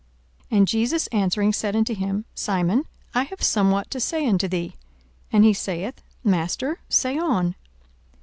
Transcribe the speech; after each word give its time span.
42:007:040 0.49 0.57
And 0.57 0.67
Jesus 0.67 1.07
answering 1.07 1.53
said 1.53 1.75
unto 1.75 1.93
him, 1.93 2.25
Simon, 2.33 2.85
I 3.13 3.21
have 3.25 3.43
somewhat 3.43 3.91
to 3.91 3.99
say 3.99 4.25
unto 4.27 4.47
thee. 4.47 4.75
And 5.31 5.45
he 5.45 5.53
saith, 5.53 6.01
Master, 6.23 6.79
say 6.89 7.19
on. 7.19 7.53